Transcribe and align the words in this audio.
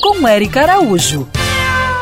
Com 0.00 0.26
Eric 0.26 0.58
Araújo. 0.58 1.28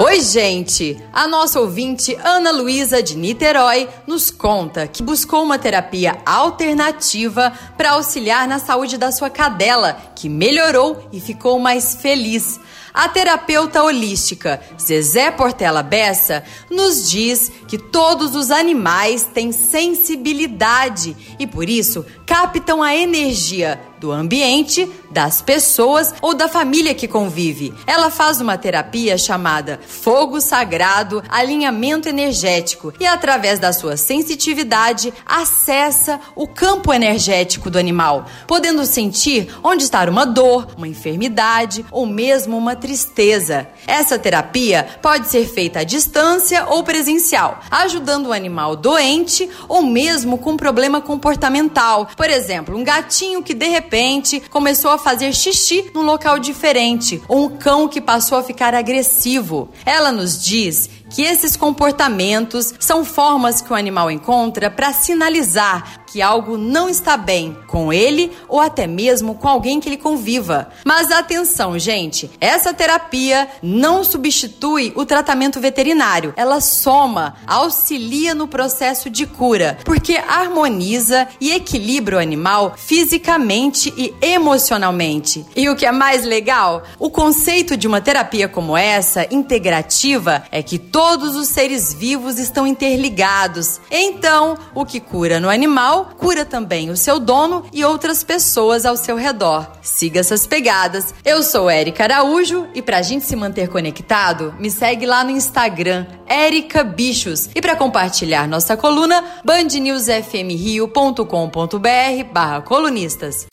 Oi, 0.00 0.20
gente! 0.20 1.00
A 1.12 1.28
nossa 1.28 1.60
ouvinte 1.60 2.18
Ana 2.24 2.50
Luísa 2.50 3.00
de 3.00 3.16
Niterói 3.16 3.88
nos 4.04 4.32
conta 4.32 4.88
que 4.88 5.00
buscou 5.00 5.44
uma 5.44 5.56
terapia 5.56 6.18
alternativa 6.26 7.52
para 7.76 7.92
auxiliar 7.92 8.48
na 8.48 8.58
saúde 8.58 8.98
da 8.98 9.12
sua 9.12 9.30
cadela, 9.30 9.96
que 10.16 10.28
melhorou 10.28 11.08
e 11.12 11.20
ficou 11.20 11.60
mais 11.60 11.94
feliz. 11.94 12.58
A 12.94 13.08
terapeuta 13.08 13.82
holística 13.82 14.60
Zezé 14.80 15.32
Portela 15.32 15.82
Bessa 15.82 16.44
nos 16.70 17.10
diz 17.10 17.50
que 17.66 17.76
todos 17.76 18.36
os 18.36 18.52
animais 18.52 19.24
têm 19.24 19.50
sensibilidade 19.50 21.16
e 21.36 21.44
por 21.44 21.68
isso 21.68 22.06
captam 22.24 22.84
a 22.84 22.94
energia 22.94 23.80
do 24.04 24.12
ambiente, 24.12 24.86
das 25.10 25.40
pessoas 25.40 26.14
ou 26.20 26.34
da 26.34 26.46
família 26.46 26.94
que 26.94 27.08
convive. 27.08 27.72
Ela 27.86 28.10
faz 28.10 28.38
uma 28.38 28.58
terapia 28.58 29.16
chamada 29.16 29.80
Fogo 29.86 30.42
Sagrado 30.42 31.22
Alinhamento 31.28 32.06
Energético 32.06 32.92
e, 33.00 33.06
através 33.06 33.58
da 33.58 33.72
sua 33.72 33.96
sensitividade, 33.96 35.12
acessa 35.24 36.20
o 36.36 36.46
campo 36.46 36.92
energético 36.92 37.70
do 37.70 37.78
animal, 37.78 38.26
podendo 38.46 38.84
sentir 38.84 39.48
onde 39.62 39.84
está 39.84 40.04
uma 40.04 40.26
dor, 40.26 40.68
uma 40.76 40.86
enfermidade 40.86 41.82
ou 41.90 42.04
mesmo 42.04 42.58
uma 42.58 42.76
tristeza. 42.84 43.66
Essa 43.86 44.18
terapia 44.18 44.86
pode 45.00 45.30
ser 45.30 45.46
feita 45.48 45.80
à 45.80 45.84
distância 45.84 46.66
ou 46.66 46.84
presencial, 46.84 47.60
ajudando 47.70 48.26
o 48.26 48.32
animal 48.32 48.76
doente 48.76 49.48
ou 49.66 49.82
mesmo 49.82 50.36
com 50.36 50.54
problema 50.54 51.00
comportamental. 51.00 52.10
Por 52.14 52.28
exemplo, 52.28 52.76
um 52.76 52.84
gatinho 52.84 53.42
que 53.42 53.54
de 53.54 53.68
repente 53.68 54.38
começou 54.50 54.90
a 54.90 54.98
fazer 54.98 55.32
xixi 55.32 55.90
num 55.94 56.02
local 56.02 56.38
diferente, 56.38 57.22
ou 57.26 57.46
um 57.46 57.56
cão 57.56 57.88
que 57.88 58.02
passou 58.02 58.36
a 58.36 58.42
ficar 58.42 58.74
agressivo. 58.74 59.70
Ela 59.86 60.12
nos 60.12 60.44
diz 60.44 60.90
que 61.08 61.22
esses 61.22 61.56
comportamentos 61.56 62.74
são 62.78 63.02
formas 63.02 63.62
que 63.62 63.72
o 63.72 63.76
animal 63.76 64.10
encontra 64.10 64.70
para 64.70 64.92
sinalizar 64.92 66.03
que 66.14 66.22
algo 66.22 66.56
não 66.56 66.88
está 66.88 67.16
bem 67.16 67.58
com 67.66 67.92
ele 67.92 68.30
ou 68.48 68.60
até 68.60 68.86
mesmo 68.86 69.34
com 69.34 69.48
alguém 69.48 69.80
que 69.80 69.88
ele 69.88 69.96
conviva. 69.96 70.68
Mas 70.84 71.10
atenção, 71.10 71.76
gente, 71.76 72.30
essa 72.40 72.72
terapia 72.72 73.48
não 73.60 74.04
substitui 74.04 74.92
o 74.94 75.04
tratamento 75.04 75.58
veterinário. 75.58 76.32
Ela 76.36 76.60
soma, 76.60 77.34
auxilia 77.48 78.32
no 78.32 78.46
processo 78.46 79.10
de 79.10 79.26
cura, 79.26 79.76
porque 79.84 80.16
harmoniza 80.16 81.26
e 81.40 81.50
equilibra 81.50 82.18
o 82.18 82.20
animal 82.20 82.74
fisicamente 82.76 83.92
e 83.96 84.14
emocionalmente. 84.22 85.44
E 85.56 85.68
o 85.68 85.74
que 85.74 85.84
é 85.84 85.90
mais 85.90 86.24
legal, 86.24 86.84
o 86.96 87.10
conceito 87.10 87.76
de 87.76 87.88
uma 87.88 88.00
terapia 88.00 88.48
como 88.48 88.76
essa, 88.76 89.26
integrativa, 89.34 90.44
é 90.52 90.62
que 90.62 90.78
todos 90.78 91.34
os 91.34 91.48
seres 91.48 91.92
vivos 91.92 92.38
estão 92.38 92.68
interligados. 92.68 93.80
Então, 93.90 94.56
o 94.76 94.86
que 94.86 95.00
cura 95.00 95.40
no 95.40 95.50
animal 95.50 96.03
cura 96.04 96.44
também 96.44 96.90
o 96.90 96.96
seu 96.96 97.18
dono 97.18 97.64
e 97.72 97.84
outras 97.84 98.22
pessoas 98.22 98.84
ao 98.84 98.96
seu 98.96 99.16
redor. 99.16 99.66
Siga 99.82 100.20
essas 100.20 100.46
pegadas. 100.46 101.12
Eu 101.24 101.42
sou 101.42 101.68
Érica 101.68 102.04
Araújo 102.04 102.68
e 102.74 102.82
pra 102.82 103.02
gente 103.02 103.24
se 103.24 103.36
manter 103.36 103.68
conectado, 103.68 104.54
me 104.58 104.70
segue 104.70 105.06
lá 105.06 105.24
no 105.24 105.30
Instagram, 105.30 106.06
Érica 106.26 106.84
Bichos. 106.84 107.48
E 107.54 107.60
para 107.60 107.76
compartilhar 107.76 108.48
nossa 108.48 108.76
coluna, 108.76 109.24
bandnewsfmrio.com.br 109.44 112.32
barra 112.32 112.62
colunistas. 112.62 113.46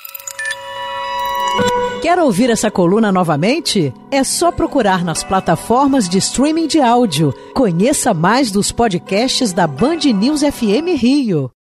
Quer 2.02 2.18
ouvir 2.18 2.50
essa 2.50 2.72
coluna 2.72 3.12
novamente? 3.12 3.94
É 4.10 4.24
só 4.24 4.52
procurar 4.52 5.04
nas 5.04 5.24
plataformas 5.24 6.10
de 6.10 6.18
streaming 6.18 6.66
de 6.66 6.80
áudio. 6.80 7.32
Conheça 7.54 8.14
mais 8.14 8.50
dos 8.50 8.72
podcasts 8.72 9.54
da 9.54 9.68
Band 9.68 10.00
News 10.12 10.42
FM 10.42 10.98
Rio. 10.98 11.52